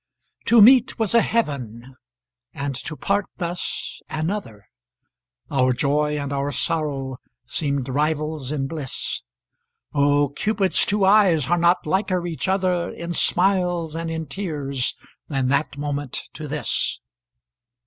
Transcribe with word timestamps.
To 0.45 0.63
meet 0.63 0.97
was 0.97 1.13
a 1.13 1.21
heaven 1.21 1.95
and 2.55 2.73
to 2.73 2.95
part 2.95 3.27
thus 3.37 4.01
another, 4.09 4.67
Our 5.51 5.73
joy 5.73 6.17
and 6.17 6.33
our 6.33 6.51
sorrow 6.51 7.19
seemed 7.45 7.87
rivals 7.87 8.51
in 8.51 8.65
bliss; 8.65 9.21
Oh! 9.93 10.29
Cupid's 10.29 10.87
two 10.87 11.05
eyes 11.05 11.51
are 11.51 11.57
not 11.59 11.85
liker 11.85 12.25
each 12.25 12.47
other 12.47 12.89
In 12.89 13.13
smiles 13.13 13.93
and 13.93 14.09
in 14.09 14.25
tears 14.25 14.95
than 15.27 15.49
that 15.49 15.77
moment 15.77 16.23
to 16.33 16.47
this. 16.47 16.99